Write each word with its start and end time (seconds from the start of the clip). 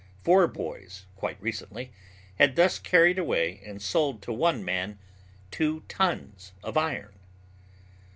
Four 0.23 0.47
boys 0.47 1.05
quite 1.15 1.39
recently 1.39 1.91
had 2.39 2.55
thus 2.55 2.79
carried 2.79 3.19
away 3.19 3.61
and 3.63 3.79
sold 3.79 4.23
to 4.23 4.33
one 4.33 4.65
man 4.65 4.97
two 5.51 5.81
tons 5.87 6.53
of 6.63 6.75
iron. 6.75 7.13